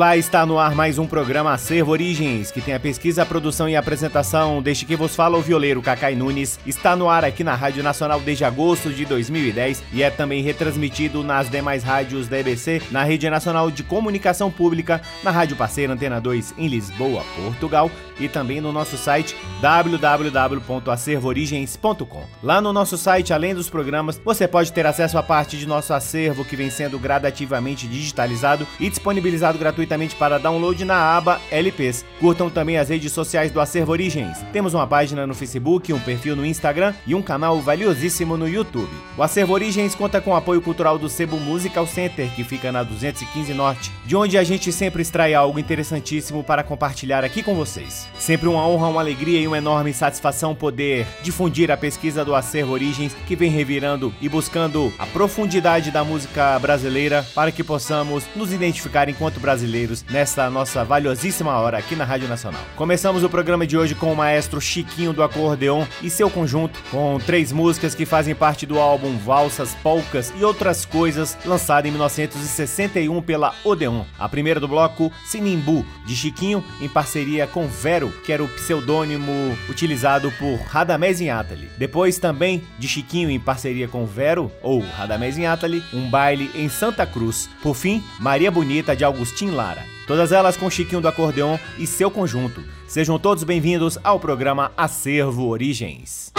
[0.00, 3.68] Olá, está no ar mais um programa Acervo Origens, que tem a pesquisa, a produção
[3.68, 6.58] e a apresentação deste que vos fala o violeiro Cacai Nunes.
[6.64, 11.22] Está no ar aqui na Rádio Nacional desde agosto de 2010 e é também retransmitido
[11.22, 16.18] nas demais rádios da EBC, na Rede Nacional de Comunicação Pública, na Rádio Parceira Antena
[16.18, 22.24] 2 em Lisboa, Portugal e também no nosso site www.acervoorigens.com.
[22.42, 25.92] Lá no nosso site, além dos programas, você pode ter acesso a parte de nosso
[25.92, 32.04] acervo que vem sendo gradativamente digitalizado e disponibilizado gratuitamente para download na aba LPs.
[32.20, 34.38] Curtam também as redes sociais do Acervo Origens.
[34.52, 38.88] Temos uma página no Facebook, um perfil no Instagram e um canal valiosíssimo no YouTube.
[39.18, 42.84] O Acervo Origens conta com o apoio cultural do Sebo Musical Center, que fica na
[42.84, 48.08] 215 Norte, de onde a gente sempre extrai algo interessantíssimo para compartilhar aqui com vocês.
[48.16, 52.74] Sempre uma honra, uma alegria e uma enorme satisfação poder difundir a pesquisa do Acervo
[52.74, 58.52] Origens, que vem revirando e buscando a profundidade da música brasileira para que possamos nos
[58.52, 62.60] identificar enquanto brasileiros brasileiros nesta nossa valiosíssima hora aqui na Rádio Nacional.
[62.76, 67.18] Começamos o programa de hoje com o maestro Chiquinho do Acordeon e seu conjunto, com
[67.24, 73.22] três músicas que fazem parte do álbum Valsas, Polcas e Outras Coisas, lançado em 1961
[73.22, 74.04] pela Odeon.
[74.18, 79.56] A primeira do bloco, Sinimbu, de Chiquinho, em parceria com Vero, que era o pseudônimo
[79.68, 81.70] utilizado por Radamés Inátali.
[81.78, 87.06] Depois também de Chiquinho em parceria com Vero, ou Radamés Inátali, um baile em Santa
[87.06, 87.48] Cruz.
[87.62, 89.69] Por fim, Maria Bonita de Agustin Lara.
[90.06, 92.62] Todas elas com Chiquinho do Acordeon e seu conjunto.
[92.88, 96.32] Sejam todos bem-vindos ao programa Acervo Origens.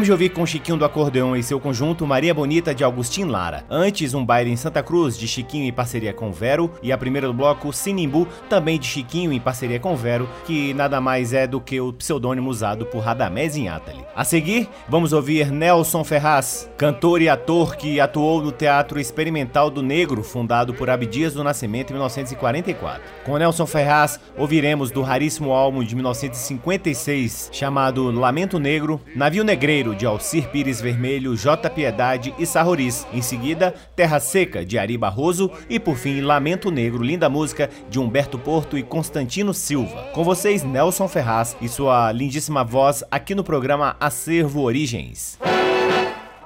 [0.00, 3.66] Acabamos de ouvir com Chiquinho do Acordeão e seu conjunto Maria Bonita de Agustin Lara.
[3.68, 6.70] Antes, um baile em Santa Cruz de Chiquinho em parceria com Vero.
[6.82, 11.02] E a primeira do bloco, Sinimbu, também de Chiquinho em parceria com Vero, que nada
[11.02, 14.02] mais é do que o pseudônimo usado por Radamés Inátali.
[14.16, 19.82] A seguir, vamos ouvir Nelson Ferraz, cantor e ator que atuou no Teatro Experimental do
[19.82, 23.02] Negro, fundado por Abdias do Nascimento em 1944.
[23.22, 29.94] Com Nelson Ferraz, ouviremos do raríssimo álbum de 1956 chamado Lamento Negro, Navio Negro Negreiro,
[29.94, 31.68] de Alcir Pires Vermelho, J.
[31.70, 33.06] Piedade e Sarroris.
[33.12, 35.50] Em seguida, Terra Seca, de Ari Barroso.
[35.68, 40.08] E por fim, Lamento Negro, linda música, de Humberto Porto e Constantino Silva.
[40.12, 45.38] Com vocês, Nelson Ferraz e sua lindíssima voz aqui no programa Acervo Origens.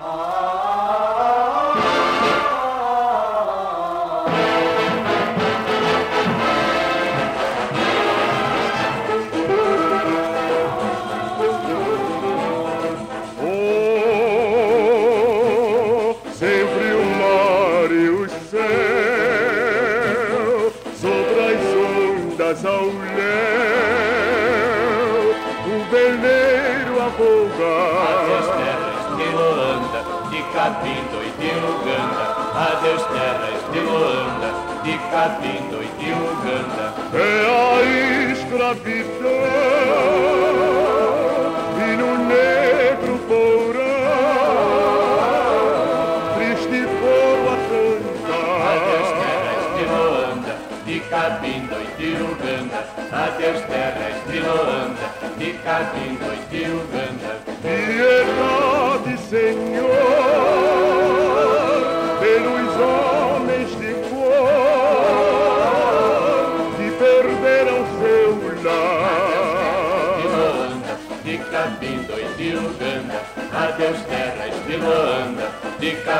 [0.00, 0.53] Adeus
[35.24, 35.63] de Capindo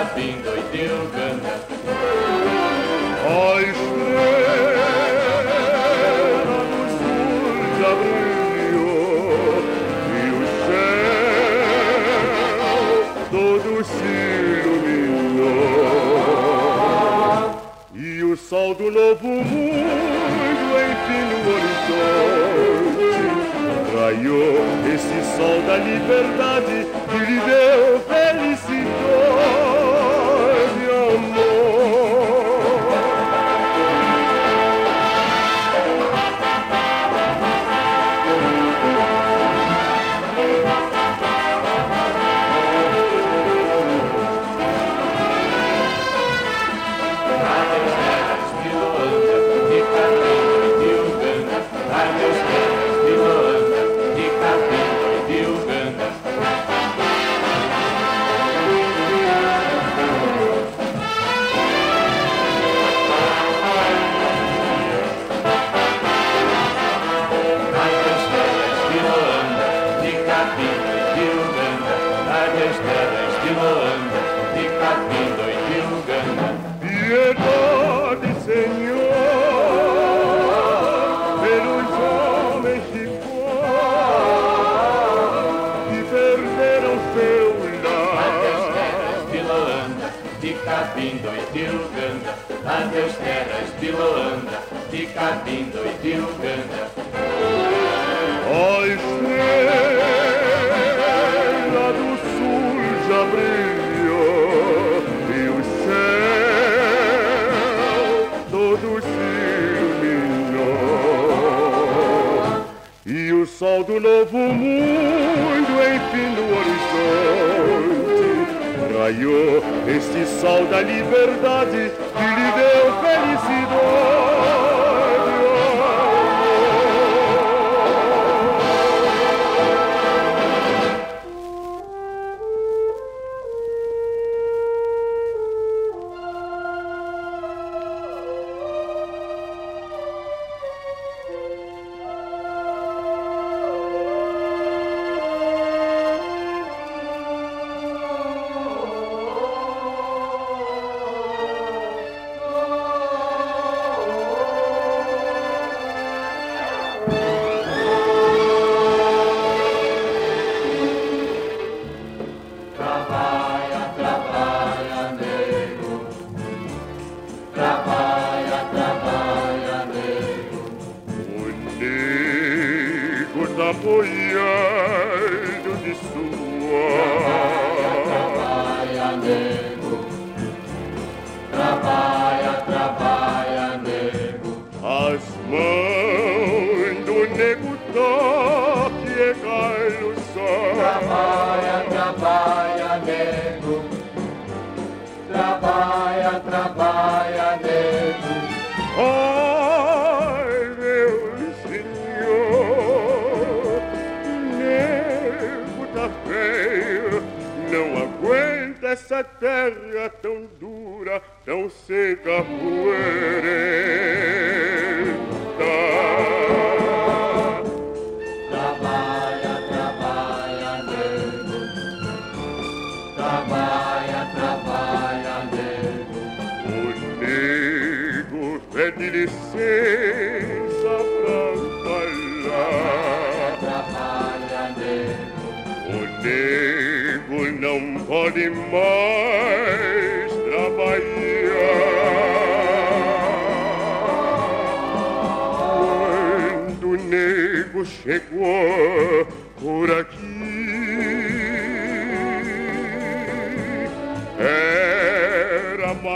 [0.04, 1.73] de Cabindo e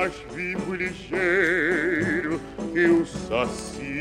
[0.09, 2.41] mas vivo ligeiro
[2.73, 4.01] que o saci.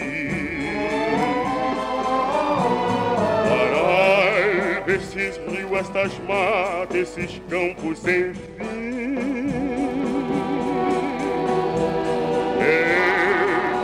[3.49, 8.87] Parar esses rios, estas matas, esses campos sem fim.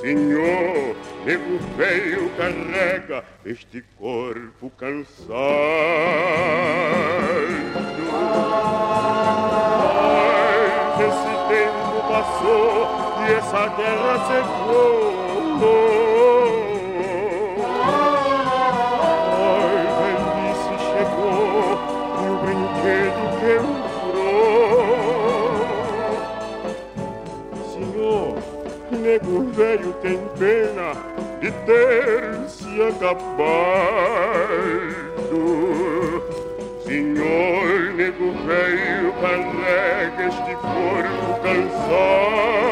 [0.00, 3.18] Senhor, nego velho carrega
[3.50, 5.34] este corpo cansado.
[10.86, 12.72] Mas esse tempo passou
[13.18, 15.10] e essa terra secou.
[19.98, 20.14] Ai,
[20.54, 21.74] se chegou
[22.22, 23.90] e o brinquedo quebrou.
[27.72, 28.30] Senhor,
[28.92, 30.88] nego velho tem pena
[31.40, 32.19] de ter
[32.70, 33.30] se acabando.
[36.84, 42.69] Senhor, nego velho, carrega este corpo cansado.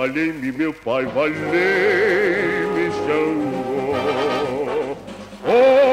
[0.00, 3.92] Valei-me, meu pai, valei-me, Xangô.
[5.46, 5.89] Oh!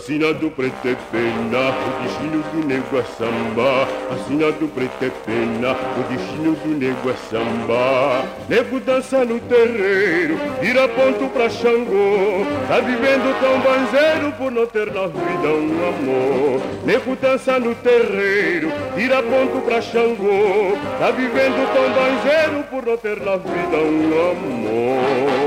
[0.00, 3.86] Assinado preto é pena, o destino do nego é samba.
[4.10, 8.24] Assinado preto é pena, o destino do nego é samba.
[8.48, 12.46] Nego dança no terreiro, vira ponto pra Xangô.
[12.66, 16.62] Tá vivendo tão banzeiro por não ter na vida um amor.
[16.86, 20.78] Nego dança no terreiro, vira ponto pra Xangô.
[20.98, 25.40] Tá vivendo tão banzeiro por não ter na vida um amor.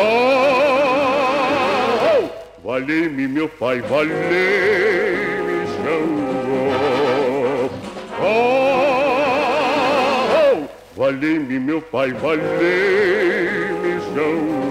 [0.00, 0.57] Oh,
[2.78, 6.70] Vale-me, meu pai, vale-me, Xangô.
[8.22, 9.48] Oh,
[10.96, 14.67] vale-me, meu pai, vale-me, Xangô.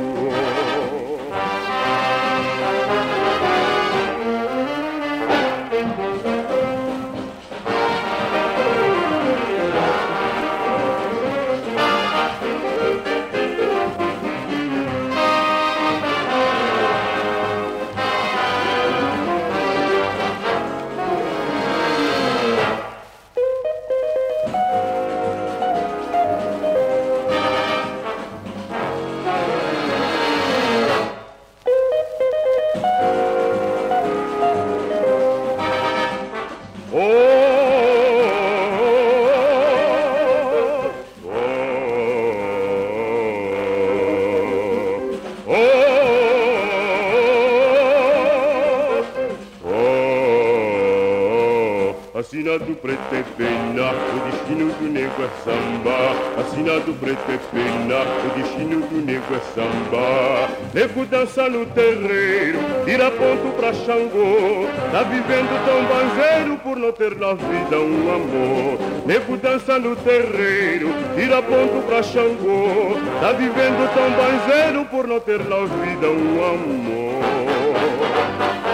[52.38, 55.98] Assinado preto é pena, o destino do nego é samba.
[56.40, 60.48] Assinado preto é pena, o destino do nego é samba.
[60.72, 64.68] Nego dança no terreiro, tira ponto pra Xangô.
[64.92, 68.78] Tá vivendo tão banzeiro por não ter na vida um amor.
[69.08, 73.00] Nego dança no terreiro, tira ponto pra Xangô.
[73.20, 77.18] Tá vivendo tão banzeiro por não ter na vida um amor.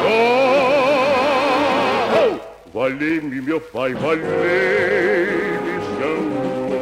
[0.06, 0.53] Oh,
[2.74, 4.26] Vale-me, meu pai, vale-me,
[6.00, 6.80] Xangô.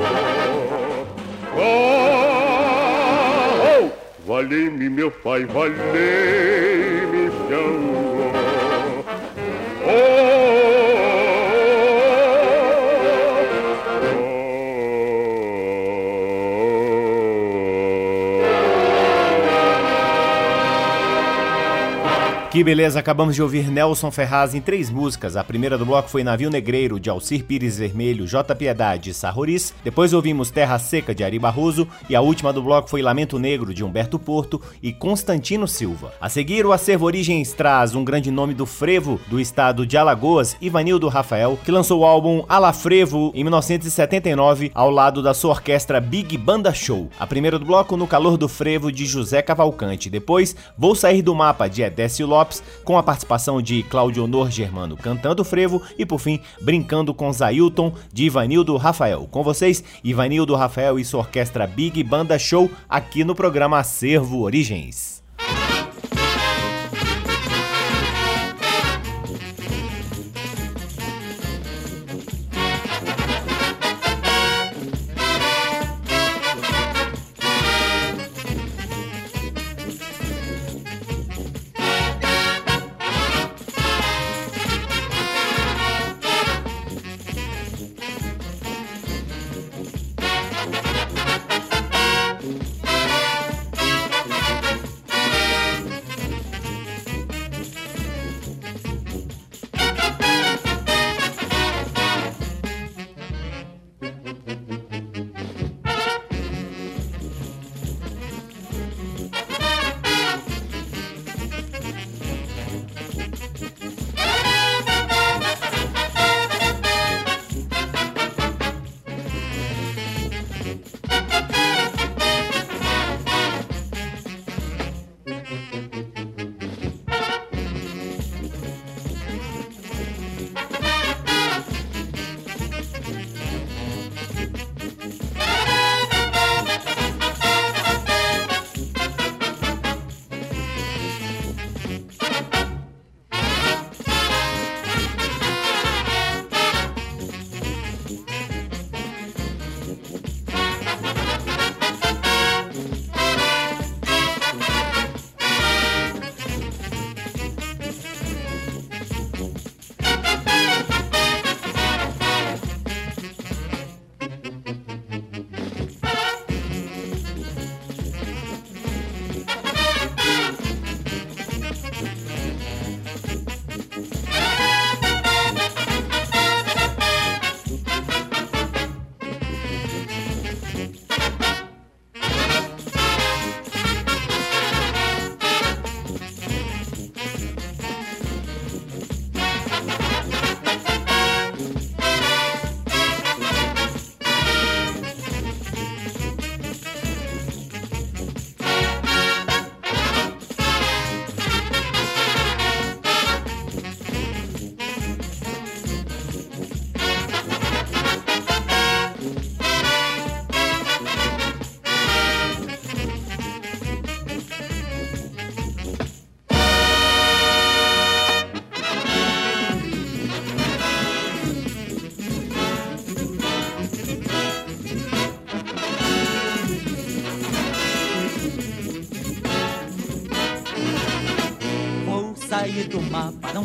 [1.57, 1.91] Oh,
[3.67, 3.91] oh,
[4.25, 6.60] vale-me, meu pai, vale-me,
[22.61, 25.35] Que beleza, acabamos de ouvir Nelson Ferraz em três músicas.
[25.35, 28.53] A primeira do bloco foi Navio Negreiro, de Alcir Pires Vermelho, J.
[28.53, 29.73] Piedade e Sarroris.
[29.83, 31.87] Depois ouvimos Terra Seca, de Ari Barroso.
[32.07, 36.13] E a última do bloco foi Lamento Negro, de Humberto Porto e Constantino Silva.
[36.21, 40.55] A seguir, o Acervo Origens traz um grande nome do frevo do estado de Alagoas,
[40.61, 45.99] Ivanildo Rafael, que lançou o álbum Ala Frevo em 1979, ao lado da sua orquestra
[45.99, 47.09] Big Banda Show.
[47.19, 50.11] A primeira do bloco, No Calor do Frevo, de José Cavalcante.
[50.11, 54.51] Depois, Vou Sair do Mapa, de Edécio Lopes Lopes, com a participação de Claudio Honor
[54.51, 59.27] Germano cantando frevo e por fim brincando com Zailton de Ivanildo Rafael.
[59.31, 65.20] Com vocês, Ivanildo Rafael e sua orquestra Big Banda Show aqui no programa Acervo Origens.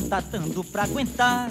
[0.06, 1.50] Tá dando pra aguentar.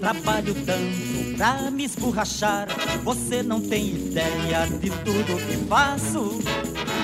[0.00, 2.68] Trabalho tanto pra me esborrachar.
[3.04, 6.38] Você não tem ideia de tudo que faço.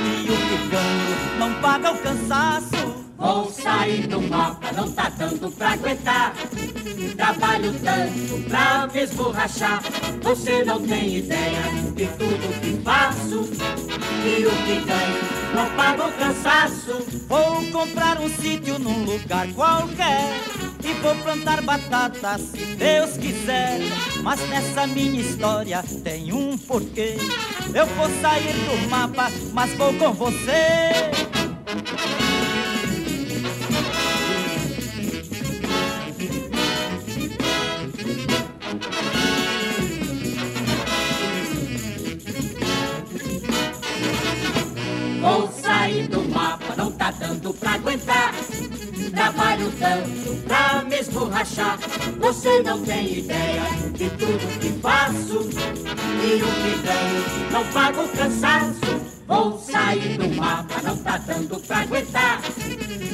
[0.05, 3.03] E o que ganho não paga o cansaço.
[3.19, 6.35] Vou sair do mapa, não tá dando pra aguentar.
[7.17, 9.83] Trabalho tanto pra me esborrachar.
[10.23, 11.63] Você não tem ideia
[11.95, 13.49] de tudo que faço.
[14.25, 17.07] E o que ganho não paga o cansaço.
[17.29, 20.52] Vou comprar um sítio num lugar qualquer
[20.85, 23.81] e vou plantar batata se Deus quiser.
[24.23, 27.17] Mas nessa minha história tem um porquê.
[27.75, 30.93] Eu vou sair do mapa, mas vou com você.
[45.21, 48.35] Vou sair do mapa, não tá dando pra aguentar.
[49.15, 51.79] Trabalho tanto pra me esborrachar.
[52.19, 55.51] Você não tem ideia de tudo que faço.
[56.25, 59.03] E o que ganho não pago cansaço.
[59.29, 62.41] Vou sair do mapa, não tá dando pra aguentar.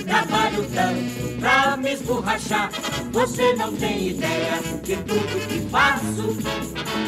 [0.06, 2.70] Trabalho tanto pra me esborrachar.
[3.12, 6.36] Você não tem ideia de tudo que faço.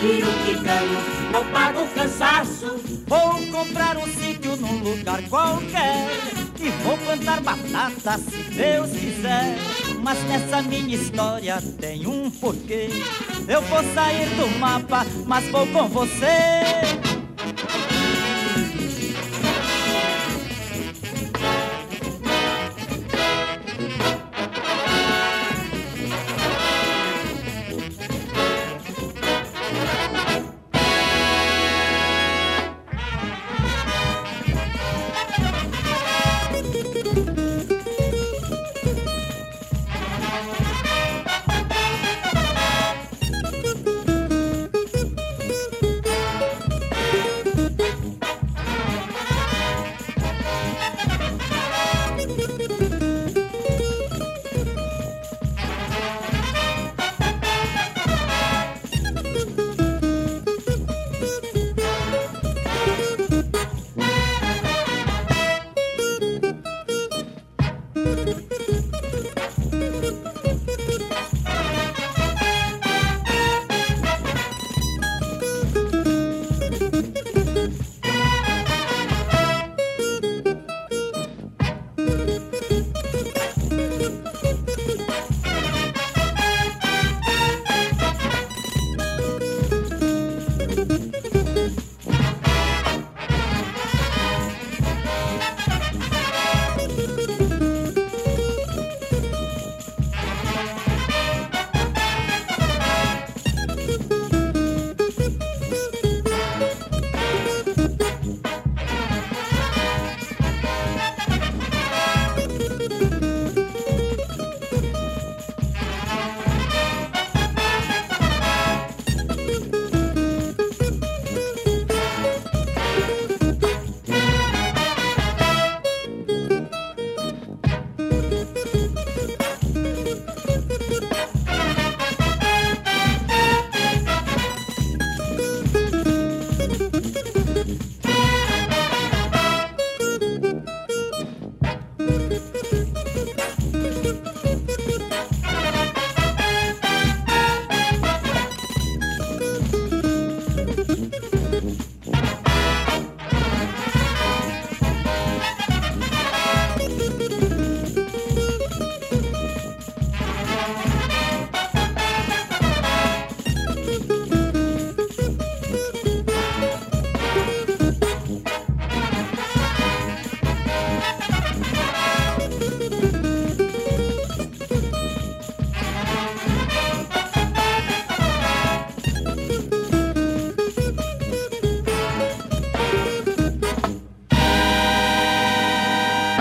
[0.02, 2.80] E o que ganho não pago cansaço.
[3.06, 9.56] Vou comprar um sítio num lugar qualquer e vou plantar batata se Deus quiser.
[10.02, 12.88] Mas nessa minha história tem um porquê.
[13.48, 17.19] Eu vou sair do mapa, mas vou com você.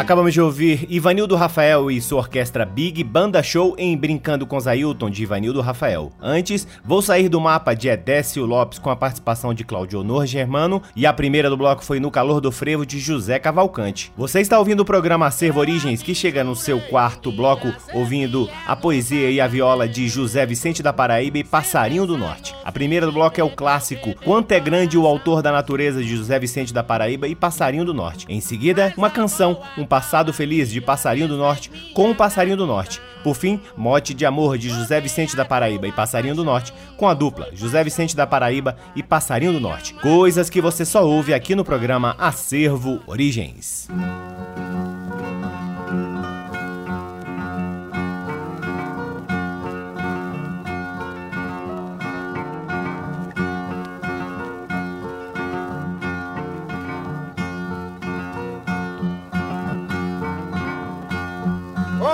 [0.10, 5.08] Acabamos de ouvir Ivanildo Rafael e sua orquestra Big Banda Show em Brincando com Zailton
[5.08, 6.12] de Ivanildo Rafael.
[6.20, 10.82] Antes, Vou Sair do Mapa de Edécio Lopes com a participação de Claudio Honor Germano
[10.96, 14.12] e a primeira do bloco foi No Calor do Frevo de José Cavalcante.
[14.18, 18.76] Você está ouvindo o programa Acervo Origens que chega no seu quarto bloco ouvindo a
[18.76, 22.56] poesia e a viola de José Vicente da Paraíba e Passarinho do Norte.
[22.66, 26.16] A primeira do bloco é o clássico Quanto é Grande o Autor da Natureza de
[26.16, 28.26] José Vicente da Paraíba e Passarinho do Norte.
[28.28, 32.66] Em seguida, uma canção, um passado feliz de Passarinho do Norte com o Passarinho do
[32.66, 33.02] Norte.
[33.22, 37.06] Por fim, Mote de Amor de José Vicente da Paraíba e Passarinho do Norte, com
[37.06, 39.94] a dupla José Vicente da Paraíba e Passarinho do Norte.
[39.96, 43.90] Coisas que você só ouve aqui no programa Acervo Origens.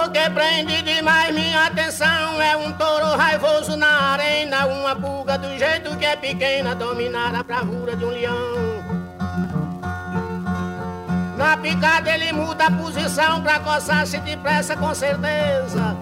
[0.09, 5.95] Que prende demais minha atenção é um touro raivoso na arena, uma pulga do jeito
[5.97, 8.83] que é pequena, dominar a bravura de um leão.
[11.37, 15.95] Na picada ele muda a posição pra coçar-se depressa com certeza.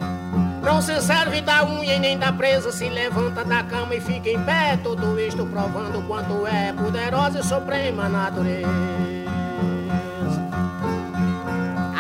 [0.62, 4.30] Não se serve da unha e nem da presa, se levanta da cama e fica
[4.30, 9.23] em pé, tudo isto provando quanto é poderosa e suprema natureza.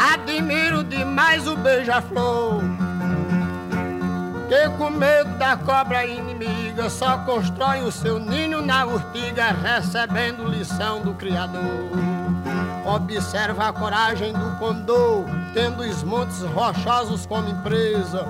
[0.04, 2.62] Admiro demais o beija-flor.
[4.50, 11.02] Que com medo da cobra inimiga só constrói o seu ninho na urtiga, recebendo lição
[11.02, 11.90] do Criador.
[12.86, 18.28] Observa a coragem do condor, tendo os montes rochosos como empresa.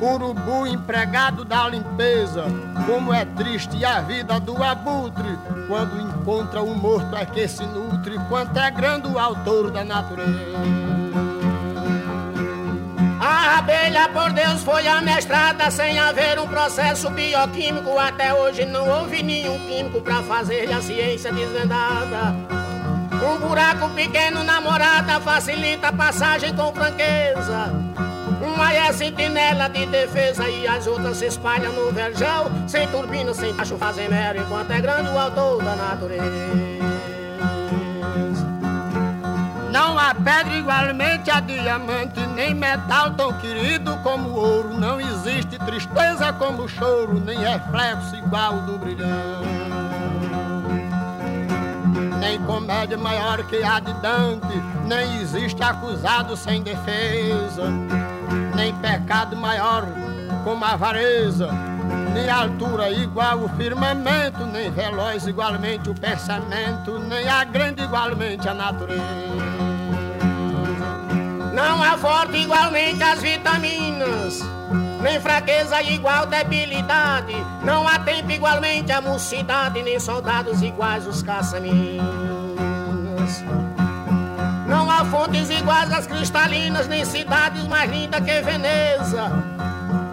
[0.00, 2.46] Urubu empregado da limpeza,
[2.84, 8.18] como é triste a vida do abutre, quando encontra o morto é que se nutre,
[8.28, 10.81] quanto é grande o autor da natureza.
[13.52, 17.98] A abelha, por Deus, foi amestrada sem haver um processo bioquímico.
[17.98, 22.34] Até hoje não houve nenhum químico para fazer a ciência desvendada.
[23.12, 27.70] Um buraco pequeno na morada facilita a passagem com franqueza.
[28.40, 32.50] Uma é sentinela de defesa e as outras se espalham no verjão.
[32.66, 36.91] Sem turbina, sem tacho, fazem mero enquanto é grande o autor da natureza.
[39.72, 44.78] Não há pedra igualmente a diamante, nem metal tão querido como ouro.
[44.78, 49.40] Não existe tristeza como choro, nem reflexo igual do brilhão.
[52.20, 57.64] Nem comédia maior que a de Dante, nem existe acusado sem defesa,
[58.54, 59.86] nem pecado maior
[60.44, 61.48] como a avareza,
[62.12, 68.54] nem altura igual o firmamento, nem veloz igualmente o pensamento, nem a grande igualmente a
[68.54, 69.02] natureza.
[71.52, 74.40] Não há forte igualmente as vitaminas,
[75.02, 77.34] nem fraqueza igual debilidade.
[77.62, 82.02] Não há tempo igualmente a mocidade, nem soldados iguais os caçaminas.
[84.66, 89.30] Não há fontes iguais às cristalinas, nem cidades mais lindas que Veneza.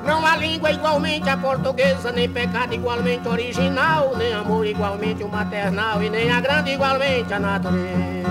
[0.05, 6.01] Não há língua igualmente a portuguesa, nem pecado igualmente original, nem amor igualmente o maternal,
[6.01, 8.29] e nem a grande igualmente a natureza.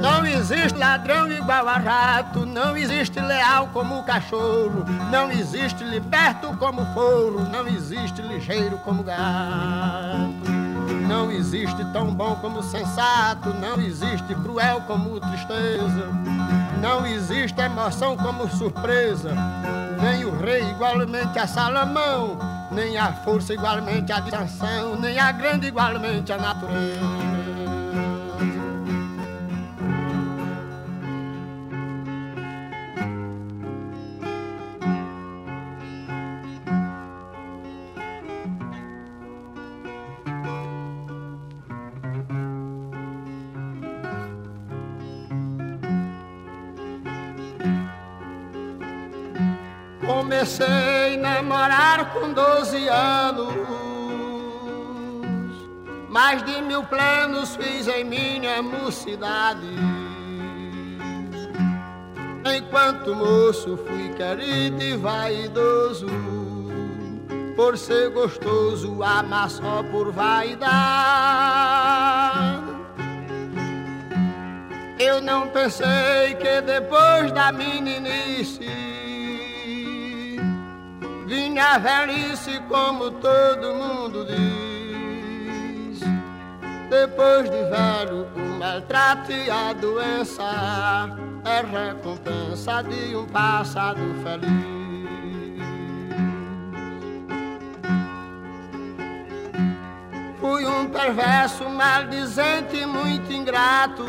[0.00, 6.56] Não existe ladrão igual a rato, não existe leal como o cachorro, não existe liberto
[6.56, 10.60] como foro, não existe ligeiro como gato.
[11.06, 16.08] Não existe tão bom como sensato, não existe cruel como tristeza,
[16.80, 19.34] não existe emoção como surpresa,
[20.30, 22.38] o rei igualmente a Salomão,
[22.70, 27.29] nem a força igualmente a distração, nem a grande igualmente a natureza.
[50.40, 53.52] Comecei a namorar com 12 anos,
[56.08, 59.68] mais de mil planos fiz em minha mocidade.
[62.56, 66.06] Enquanto moço fui querido e vaidoso,
[67.54, 70.70] por ser gostoso, amar só por vaidade.
[74.98, 78.99] Eu não pensei que depois da meninice
[81.30, 86.00] Vinha a velhice como todo mundo diz.
[86.90, 90.42] Depois de velho, o maltrato e a doença
[91.44, 95.60] é recompensa de um passado feliz.
[100.40, 104.04] Fui um perverso, maldizente, muito ingrato.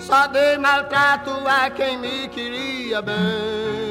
[0.00, 3.85] Só dei maltrato a quem me queria bem.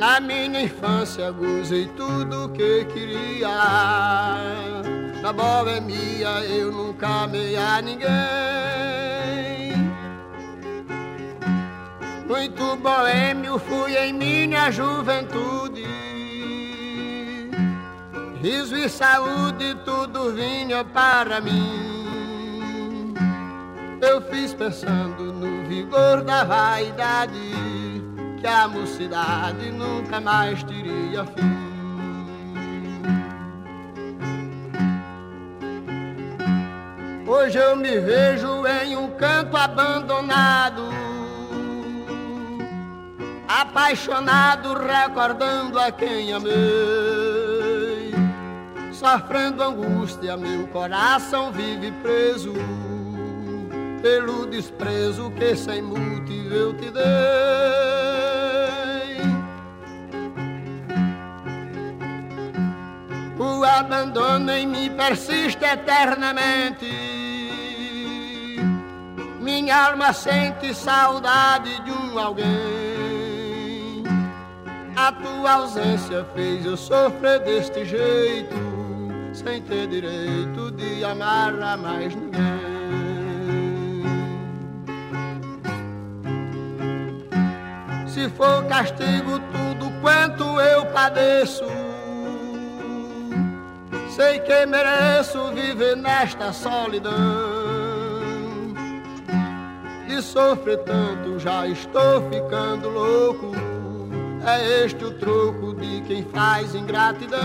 [0.00, 3.50] Na minha infância gozei tudo que queria.
[5.20, 8.08] Na boemia eu nunca amei a ninguém.
[12.26, 15.84] Muito boêmio fui em minha juventude.
[18.40, 23.12] Riso e saúde tudo vinha para mim.
[24.00, 27.52] Eu fiz pensando no vigor da vaidade,
[28.40, 31.60] que a mocidade nunca mais teria fim.
[37.26, 40.82] Hoje eu me vejo em um canto abandonado,
[43.46, 48.12] apaixonado, recordando a quem amei,
[48.92, 52.52] sofrendo angústia, meu coração vive preso
[54.02, 57.04] pelo desprezo que sem motivo eu te dei.
[63.38, 67.10] O abandono em mim persiste eternamente
[69.40, 72.46] minha alma sente saudade de um alguém.
[74.94, 78.54] A tua ausência fez eu sofrer deste jeito,
[79.32, 82.69] sem ter direito de amar a mais ninguém.
[88.20, 91.64] Se for castigo tudo quanto eu padeço,
[94.10, 97.14] sei que mereço viver nesta solidão
[100.06, 103.52] de sofrer tanto, já estou ficando louco.
[104.44, 107.40] É este o troco de quem faz ingratidão.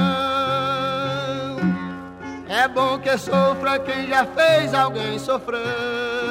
[2.50, 6.25] É bom que sofra quem já fez alguém sofrer.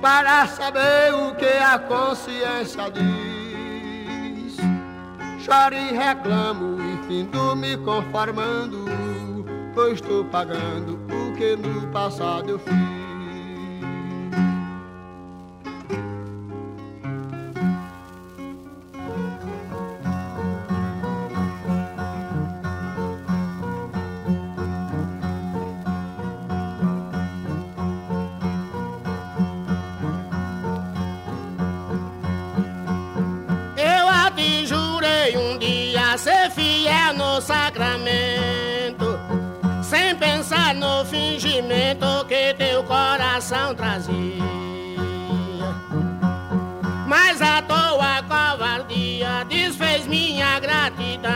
[0.00, 4.56] Para saber o que a consciência diz.
[5.38, 8.84] Choro e reclamo e findo me conformando.
[9.74, 12.95] Pois estou pagando o que no passado eu fiz.
[43.76, 44.42] Trazia.
[47.06, 51.32] Mas a tua covardia desfez minha gratidão,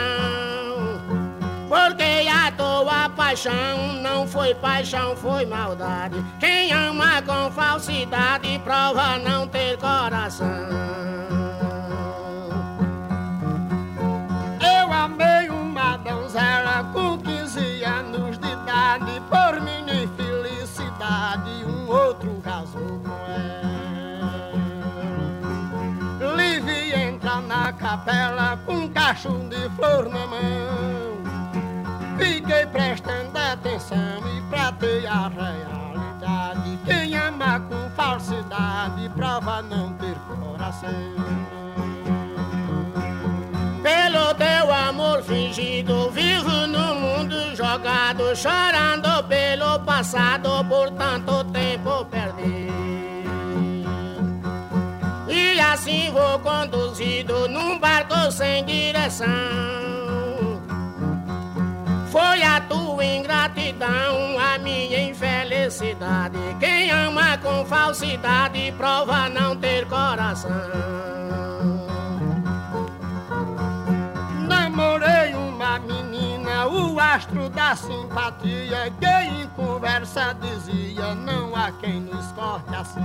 [1.68, 6.16] porque a tua paixão não foi paixão, foi maldade.
[6.40, 10.90] Quem ama com falsidade prova não ter coração.
[22.78, 23.30] Ela.
[26.36, 31.20] Livre entra na capela com um cacho de flor na mão.
[32.18, 36.78] Fiquei prestando atenção e pratei a realidade.
[36.84, 40.90] Quem ama com falsidade prova não ter coração.
[43.82, 51.44] Pelo teu amor fingido, vivo no mundo jogado, chorando pelo passado, por tanto
[51.80, 52.70] tempo perdido.
[55.28, 59.28] E assim vou conduzido num barco sem direção.
[62.10, 66.38] Foi a tua ingratidão, a minha infelicidade.
[66.58, 70.50] Quem ama com falsidade prova não ter coração.
[76.66, 83.00] O astro da simpatia, que em conversa dizia: Não há quem nos corte assim.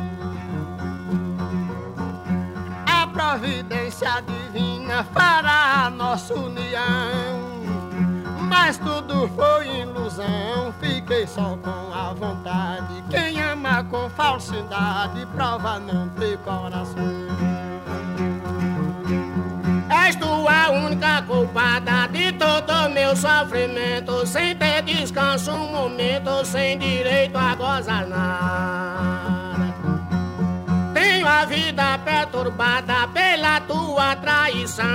[2.86, 7.56] A providência divina fará a nossa união.
[8.48, 13.04] Mas tudo foi ilusão, fiquei só com a vontade.
[13.10, 17.26] Quem ama com falsidade prova não ter coração.
[19.90, 26.78] És tu a única culpada de todo meu sofrimento, sem ter descanso um momento, sem
[26.78, 29.76] direito a gozar nada.
[30.94, 34.86] Tenho a vida perturbada pela tua traição.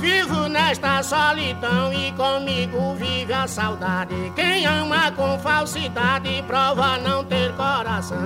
[0.00, 4.32] Vivo nesta solidão e comigo vive a saudade.
[4.34, 8.16] Quem ama com falsidade prova não ter coração.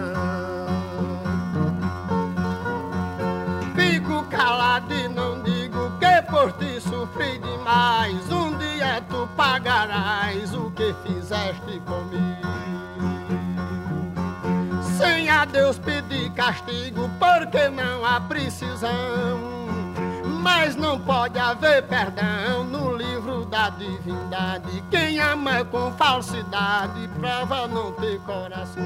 [4.43, 8.31] Calado e não digo que por ti sofri demais.
[8.31, 12.53] Um dia tu pagarás o que fizeste comigo.
[14.99, 19.53] Sem a Deus pedir castigo, porque não há precisão.
[20.43, 24.83] Mas não pode haver perdão no livro da divindade.
[24.91, 28.83] Quem ama com falsidade prova não ter coração.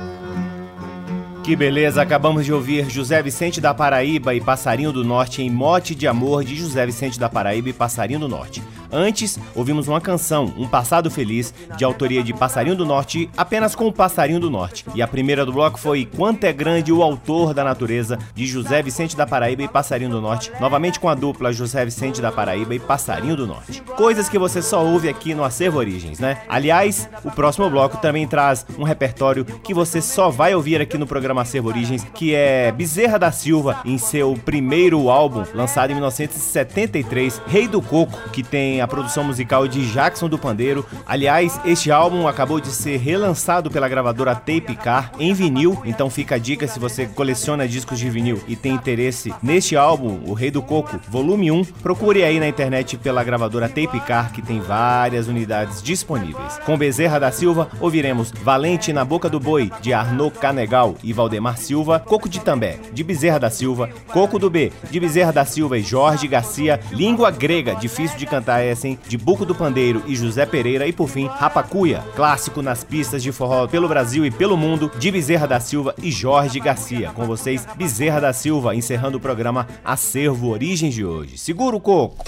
[1.47, 5.95] Que beleza, acabamos de ouvir José Vicente da Paraíba e Passarinho do Norte em Mote
[5.95, 8.61] de Amor de José Vicente da Paraíba e Passarinho do Norte.
[8.91, 13.87] Antes, ouvimos uma canção, Um Passado Feliz, de autoria de Passarinho do Norte, apenas com
[13.87, 14.85] o Passarinho do Norte.
[14.95, 18.83] E a primeira do bloco foi Quanto é Grande o Autor da Natureza, de José
[18.83, 22.75] Vicente da Paraíba e Passarinho do Norte, novamente com a dupla José Vicente da Paraíba
[22.75, 23.83] e Passarinho do Norte.
[23.97, 26.43] Coisas que você só ouve aqui no Acervo Origens, né?
[26.49, 31.07] Aliás, o próximo bloco também traz um repertório que você só vai ouvir aqui no
[31.07, 37.43] programa Acervo Origens, que é Bezerra da Silva, em seu primeiro álbum, lançado em 1973,
[37.47, 40.87] Rei do Coco, que tem a produção musical de Jackson do Pandeiro.
[41.07, 46.37] Aliás, este álbum acabou de ser relançado pela gravadora Tape Car em vinil, então fica
[46.37, 50.51] a dica se você coleciona discos de vinil e tem interesse neste álbum, O Rei
[50.51, 55.29] do Coco, volume 1, procure aí na internet pela gravadora Tape Car, que tem várias
[55.29, 56.59] unidades disponíveis.
[56.65, 61.59] Com Bezerra da Silva, ouviremos Valente na Boca do Boi, de Arnaud Canegal e Valdemar
[61.59, 65.79] Silva, Coco de També, de Bezerra da Silva, Coco do B, de Bezerra da Silva
[65.79, 68.99] e Jorge Garcia, Língua Grega, difícil de cantar essa, hein?
[69.09, 73.33] De Buco do Pandeiro e José Pereira, e por fim, Rapacuia, clássico nas pistas de
[73.33, 77.11] forró pelo Brasil e pelo mundo, de Bezerra da Silva e Jorge Garcia.
[77.13, 81.39] Com vocês, Bezerra da Silva, encerrando o programa Acervo Origens de hoje.
[81.39, 82.25] Segura o coco!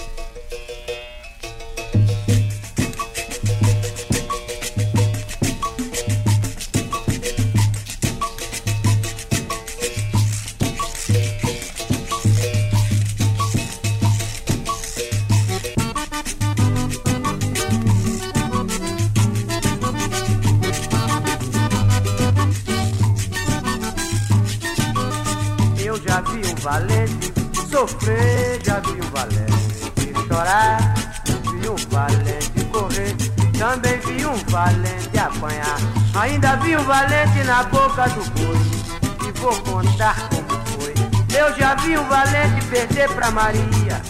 [27.79, 29.93] Sofrer, já vi um valente
[30.27, 30.93] chorar,
[31.25, 33.15] vi um valente correr,
[33.57, 35.77] também vi um valente apanhar.
[36.19, 40.93] Ainda vi um valente na boca do boi, e vou contar como foi.
[41.33, 44.01] Eu já vi um valente perder pra Maria,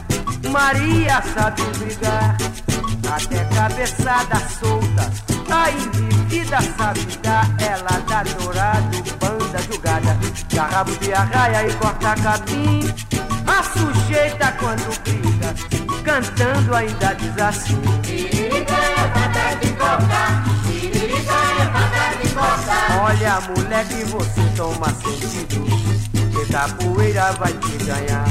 [0.50, 2.38] Maria sabe brigar,
[3.08, 5.12] até cabeçada solta,
[5.54, 10.18] a indivídua sabe dar, ela dá dourado, banda jogada,
[10.52, 13.19] dá rabo de arraia e corta capim.
[13.50, 15.56] A sujeita quando briga,
[16.04, 17.82] cantando ainda diz assim.
[23.02, 25.66] Olha, moleque, você toma sentido,
[26.32, 28.26] que capoeira vai te ganhar.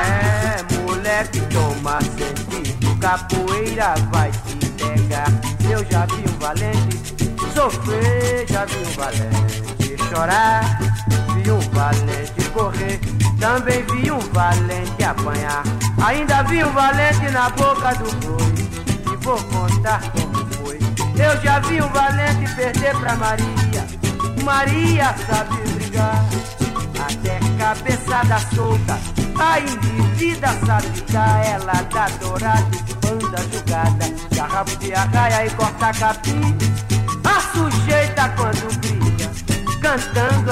[0.00, 5.28] É, moleque, toma sentido, capoeira vai te pegar.
[5.70, 7.04] Eu já vi um valente
[7.54, 9.73] sofrer, já vi um valente
[10.14, 10.78] chorar,
[11.34, 13.00] vi um valente correr,
[13.40, 15.64] também vi um valente apanhar.
[16.06, 20.78] Ainda vi um valente na boca do boi, e vou contar como foi.
[21.18, 23.86] Eu já vi um valente perder pra Maria,
[24.44, 26.24] Maria sabe brigar,
[27.04, 28.98] até cabeçada solta.
[29.36, 36.56] A indivídua sabe dar, ela dá dourado, banda jogada, rabo de arraia e corta capim.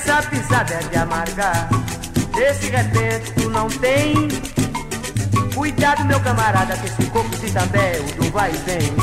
[0.00, 1.68] essa pisada é de amargar.
[2.34, 4.28] Desse repente tu não tem.
[5.54, 8.94] Cuidado, meu camarada, que esse corpo de também do vai e vem.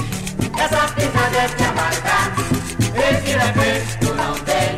[0.57, 2.31] Essa pisada é de amargar.
[2.93, 4.75] Desse repente tu não tem.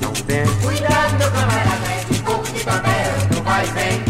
[0.00, 0.46] Não tem.
[0.62, 4.02] Cuidado, meu camarada, esse corpo de também do vai e vem.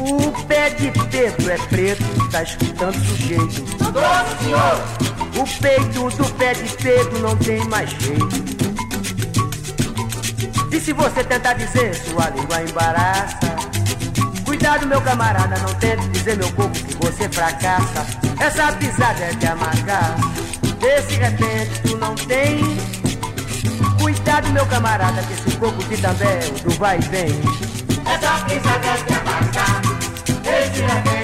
[0.00, 3.64] O pé de Pedro é preto, tá escutando sujeito.
[3.92, 5.02] Nossa senhor!
[5.34, 8.51] O peito do pé de Pedro não tem mais jeito.
[10.72, 13.38] E se você tentar dizer, sua língua embaraça.
[14.42, 18.06] Cuidado, meu camarada, não tente dizer meu corpo que você fracassa.
[18.40, 20.16] Essa pisada é de amargar.
[20.80, 22.58] Desse repente tu não tem.
[24.00, 27.40] Cuidado, meu camarada, que esse pouco de também do vai e vem.
[28.06, 29.82] Essa pisada é de amargar.
[30.42, 31.21] Desse repente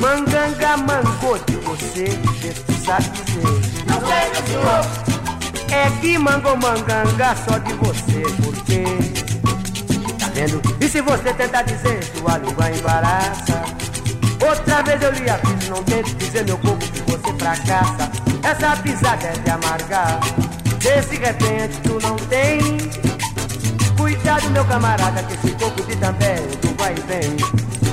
[0.00, 3.42] Manganga mangou de você, você sabe dizer.
[3.86, 5.08] Não sei, meu senhor.
[5.70, 8.84] É que mangou manganga só de você, porque.
[10.18, 10.62] Tá vendo?
[10.80, 13.64] E se você tentar dizer, sua língua embaraça.
[14.40, 18.10] Outra vez eu lhe aviso, não tente dizer meu corpo que você fracassa.
[18.44, 20.20] Essa pisada é de amargar.
[20.78, 22.60] Desse repente tu não tem.
[23.96, 27.36] Cuidado, meu camarada, que esse corpo de também tu vai vem.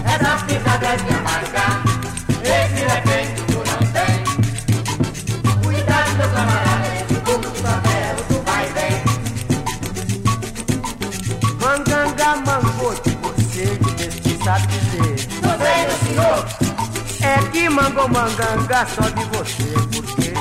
[0.05, 1.84] Essa pisada é de amargar.
[2.45, 4.15] Esse repente tu não tem.
[5.63, 8.95] Cuidado, meu camarada, esse pouco de papel tu vai bem.
[11.59, 15.15] Manganga mangou de você, você sabe dizer.
[15.19, 16.39] Sei, meu senhor.
[17.23, 20.33] É que mangou manganga só de você, porque.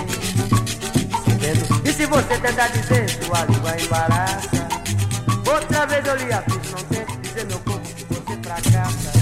[1.88, 4.68] E se você tentar dizer, sua língua embaraça.
[5.46, 9.13] Outra vez eu lhe aviso, não tente dizer meu corpo que você fracassa.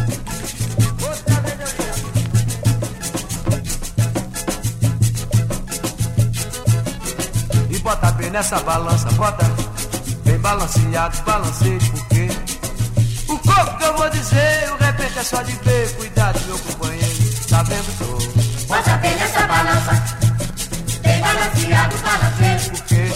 [8.32, 9.44] Nessa balança, bota
[10.24, 12.28] bem balanceado, balanceio, porque
[13.28, 17.46] o corpo que eu vou dizer, o repente é só de ver, cuidado, meu companheiro,
[17.50, 17.98] tá vendo?
[17.98, 20.02] Tô, Bota bem nessa balança.
[21.02, 22.70] Bem balanceado, balanceiro.
[22.70, 23.12] porque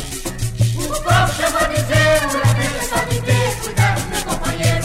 [0.76, 3.56] O povo que eu vou dizer, o repente é só de ver.
[3.62, 4.84] Cuidado, meu companheiro.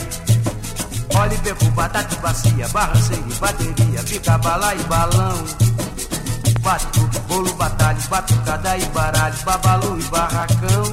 [1.19, 5.45] olhe bem pro batata bacia, barranceiro, bateria, fica bala e balão.
[6.61, 10.83] Bate tudo, bolo, batalha, batucada e baralho, babalu e barracão.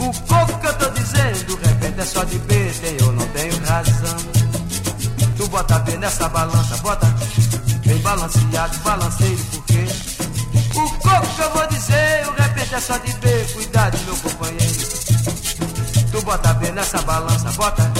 [0.00, 4.16] O coco que eu tô dizendo, repente é só de tem ou não tenho razão.
[5.36, 7.06] Tu bota bem nessa balança, bota
[7.86, 9.86] bem balanceado, balanceiro, porque
[10.74, 14.88] o coco que eu vou dizer, o repente é só de ver, cuidado, meu companheiro.
[16.10, 17.92] Tu bota bem nessa balança, bota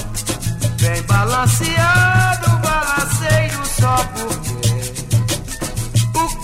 [0.81, 4.68] bem balanceado, balanceiro, só porque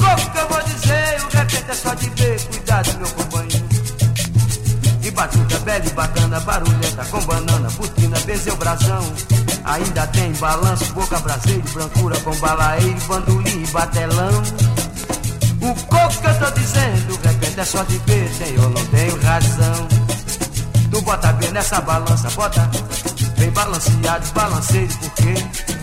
[0.05, 3.65] o coco que eu vou dizer, o repente é só de ver, cuidado, meu companheiro.
[5.03, 9.15] E batuca bela e bacana, barulhenta com banana, putina, bezeu brasão.
[9.65, 14.43] Ainda tem balanço, boca braseiro, brancura com balaeiro, bandolim e batelão.
[15.63, 18.85] O coco que eu tô dizendo, o repente é só de ver, tem ou não
[18.87, 19.89] tenho razão.
[20.91, 22.71] Tu bota bem nessa balança, bota
[23.39, 25.74] bem balanceado, balanceiro, porque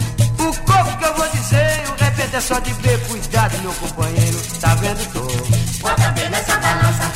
[1.51, 5.05] que eu vou dizer, o repente é só de ver, cuidado, meu companheiro, tá vendo?
[5.11, 5.21] Tô.
[5.81, 7.11] Bota bem nessa balança.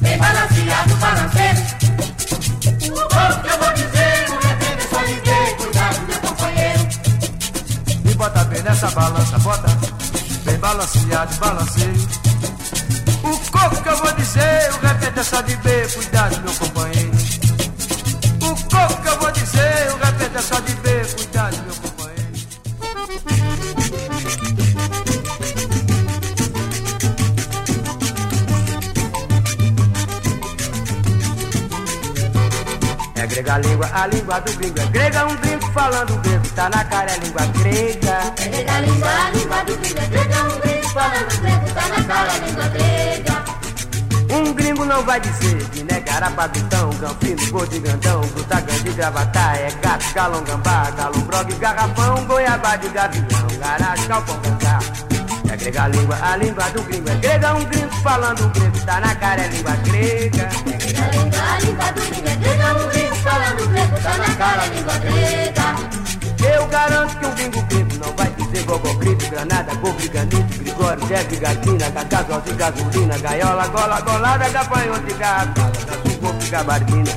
[0.00, 1.60] Bem balanceado, balanceiro.
[2.72, 5.56] O que eu vou dizer, o repente é só de ver.
[5.56, 6.88] Cuidado, meu companheiro.
[8.04, 9.78] E bota bem nessa balança, bota
[10.44, 12.08] bem balanceado, balanceio.
[13.24, 17.12] O coco que eu vou dizer, o repente é só de ver, cuidado, meu companheiro.
[18.40, 21.81] O coco que eu vou dizer, o repente é só de ver, cuidado, meu companheiro.
[33.22, 36.68] É grega a língua, a língua do gringo é grega, um gringo falando grego, tá
[36.68, 38.34] na cara é língua grega.
[38.36, 40.42] É grega a língua, a língua do gringo é grega.
[40.42, 43.44] Um gringo falando grego, tá na cara a língua grega.
[44.34, 48.90] Um gringo não vai dizer de negar a badutão, ganfino, gol de grandão, gruta grande
[48.90, 54.80] gravatar, é gato, galão, gambá, galo, brogue, garrafão, goiabá de gavião, garagem, galpão, gangá.
[55.48, 58.98] É grega a língua, a língua do gringo é grega, um gringo falando grego, tá
[58.98, 60.48] na cara é língua grega.
[60.66, 62.72] É grega a língua, a língua do gringo é grega.
[62.72, 63.11] Um gringo
[64.42, 64.92] grego, tá na cara a língua.
[66.52, 71.06] Eu garanto que um gringo gringo não vai dizer gogó, grito, granada, gogri, ganito, grigório,
[71.06, 77.10] jegue, gatina, gagazo, de gasolina, gaiola, gola, golada, gafanhoto, garrafa, gaçuco, gabardina.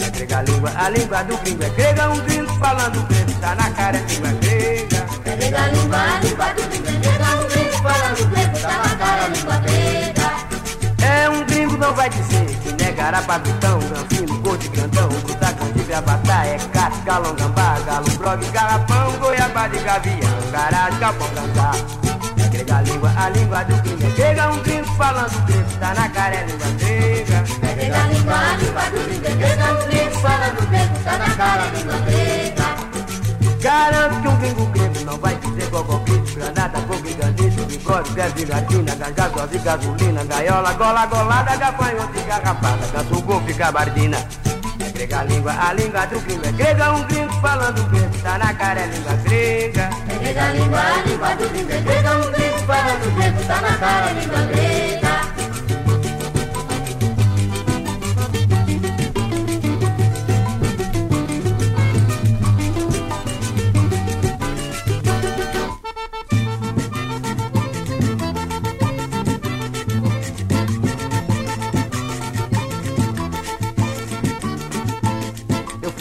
[0.00, 3.54] É grega a língua, a língua do gringo é grega, um gringo falando grego, tá
[3.54, 5.06] na cara é língua grega.
[5.24, 7.24] É grega a língua, a língua do gringo é grega.
[7.34, 10.30] Um gringo falando grego, tá na cara língua grega.
[11.04, 15.08] É um gringo não vai dizer que negará badutão, granfino, gol de grandão,
[15.90, 21.72] gravatar, é gato, galão, gambá, galo, brogue, garrafão, goiabá de gavião, garagem, capão, gangá.
[22.38, 25.94] É grega a língua, a língua do gringo é grega, um gringo falando grego, tá
[25.94, 27.44] na cara é língua grega.
[27.62, 29.64] É grega a língua, a língua do gringo é grega.
[29.72, 32.70] Um gringo falando grego, tá na cara a língua grega.
[33.60, 38.44] Garanto que um gringo grego não vai dizer gogó, grito, granada, gogri, ganito, bigode, bebe,
[38.44, 44.18] gatina, gangazose, gasolina, gaiola, gola, golada, gafanhoto e garrafada, gato, golfe, gabardina.
[44.80, 48.38] É Grega a língua, a língua do gringo é grega, um gringo falando grego, tá
[48.38, 49.90] na cara é língua grega.
[50.08, 53.60] É grega a língua, a língua do gringo é grega, um gringo falando grego, tá
[53.60, 55.09] na cara é língua grega.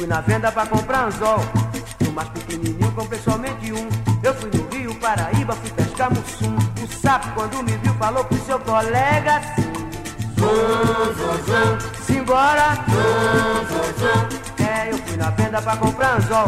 [0.10, 1.40] Na venda pra comprar anzol.
[2.04, 3.88] No mais pequenininho comprei somente um.
[4.24, 6.56] Eu fui no Rio, Paraíba, fui pescar mussum.
[6.84, 9.72] O sapo, quando me viu, falou pro seu colega assim:
[10.36, 12.76] Zum, zum, zum, simbora.
[12.90, 14.66] Zum, zum, zum.
[14.66, 16.48] É, eu fui na venda pra comprar anzol.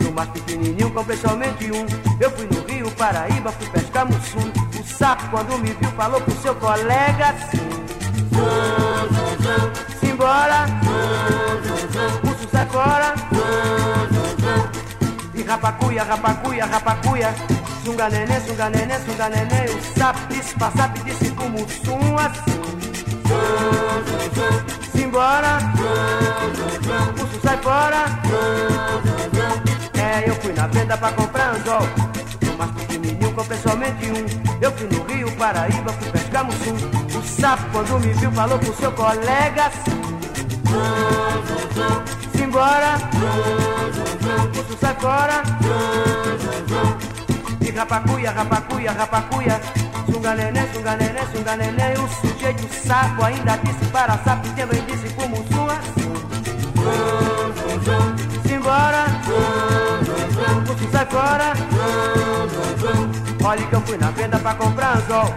[0.00, 1.86] No mais pequenininho comprei somente um.
[2.20, 4.52] Eu fui no Rio, Paraíba, fui pescar mussum.
[4.78, 7.66] O sapo, quando me viu, falou pro seu colega assim:
[8.28, 10.66] Zum, zum, zum, simbora.
[10.82, 13.14] Zum, zum, zum sai fora.
[15.34, 17.34] E rapacuia, rapacuia, rapacuia.
[17.84, 19.70] Sunga nenê, sunga nenê, sunga nenê.
[19.70, 22.60] O sapo disse, passap disse como sum assim.
[24.92, 25.58] Simbora.
[27.16, 28.04] Pulso sai fora.
[29.94, 31.82] É, eu fui na venda pra comprar anzol.
[32.58, 34.60] Mas pequenininho comprei somente um.
[34.60, 36.76] Eu fui no Rio, Paraíba, fui pescar mussum.
[37.18, 40.19] O sapo, quando me viu, falou pro seu colega assim
[42.50, 42.98] embora.
[44.52, 45.42] Puxo sai fora.
[47.60, 49.60] E rapacuia, rapacuia, rapacuia.
[50.12, 51.94] Sunga nenê, sunga nenê, sunga nenê.
[51.94, 54.48] O sujeito saco ainda disse para sapo.
[54.50, 55.80] Também disse como sua.
[58.46, 59.04] Simbora.
[60.66, 61.52] Puxo sai fora.
[63.42, 65.34] Olha que eu fui na venda pra comprar anzol.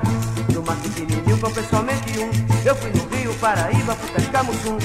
[0.53, 2.29] No mais pequenininho comprei somente um.
[2.63, 4.77] Eu fui no Rio, Paraíba, fui pescar mussum.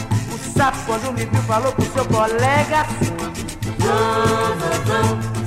[0.57, 3.15] Sapo quando me viu falou pro seu colega assim.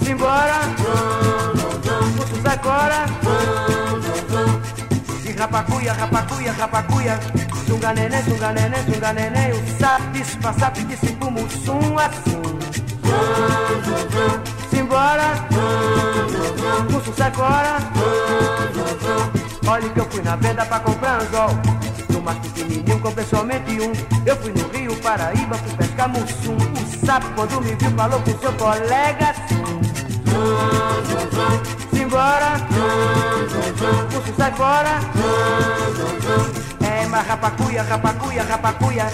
[0.06, 0.60] Simbora.
[2.16, 3.06] Puxa sai fora
[5.26, 7.20] E rapacuia, rapacuia, rapacuia.
[7.68, 12.42] Sunga nenê, sunga nenê, sunga nenê O sapo sapo disse pro mussum assim.
[14.70, 15.48] Simbora.
[16.90, 17.78] Puxa sai fora
[19.68, 21.50] Olha que eu fui na venda pra comprar anzol.
[22.10, 23.92] No mais pequenininho comprei somente um.
[24.26, 26.56] Eu fui no Rio, Paraíba, fui pescar mussum.
[26.56, 29.36] O sapo quando me viu falou com seu colega
[31.94, 32.58] Simbora.
[34.12, 35.00] Mussum sai fora.
[36.82, 39.06] É, mas rapacuia, rapacuia, rapacuia.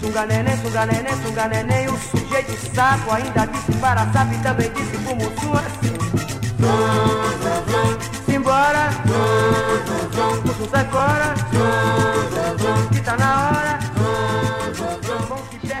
[0.00, 1.88] Sunga neném, sunga neném, sunga neném.
[1.88, 7.33] O sujeito sapo ainda disse para sapo E também disse pro mussum assim
[10.70, 11.34] Sai fora
[12.92, 13.78] Que tá na hora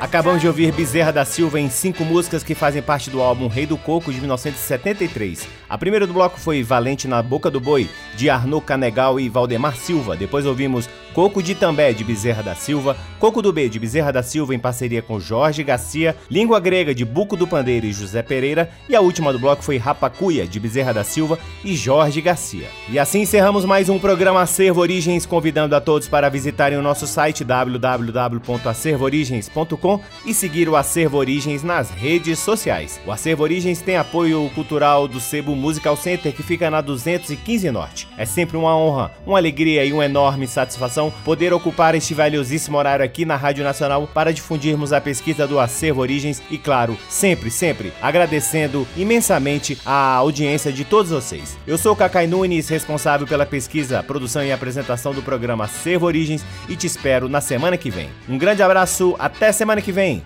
[0.00, 3.66] Acabamos de ouvir Bezerra da Silva em cinco músicas que fazem parte do álbum Rei
[3.66, 5.48] do Coco de 1973.
[5.68, 9.76] A primeira do bloco foi Valente na Boca do Boi, de Arnaud Canegal e Valdemar
[9.76, 10.14] Silva.
[10.14, 14.20] Depois ouvimos Coco de També, de Bezerra da Silva, Coco do B, de Bezerra da
[14.22, 18.68] Silva, em parceria com Jorge Garcia, Língua Grega, de Buco do Pandeiro e José Pereira,
[18.88, 22.66] e a última do bloco foi Rapacuia, de Bezerra da Silva e Jorge Garcia.
[22.88, 27.06] E assim encerramos mais um programa Acervo Origens, convidando a todos para visitarem o nosso
[27.06, 33.00] site www.acervoorigens.com e seguir o Acervo Origens nas redes sociais.
[33.06, 38.08] O Acervo Origens tem apoio cultural do Sebo Musical Center, que fica na 215 Norte.
[38.18, 43.04] É sempre uma honra, uma alegria e uma enorme satisfação poder ocupar este valiosíssimo horário
[43.04, 47.92] aqui na Rádio Nacional para difundirmos a pesquisa do Acervo Origens e, claro, sempre, sempre
[48.00, 51.56] agradecendo imensamente a audiência de todos vocês.
[51.66, 56.76] Eu sou Cacai Nunes, responsável pela pesquisa, produção e apresentação do programa Acervo Origens e
[56.76, 58.08] te espero na semana que vem.
[58.28, 60.22] Um grande abraço, até semana que vem.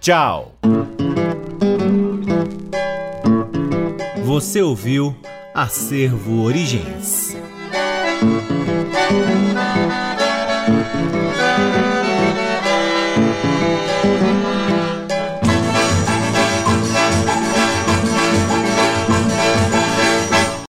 [0.00, 0.54] Tchau!
[4.24, 5.16] Você ouviu
[5.54, 7.36] Acervo Origens.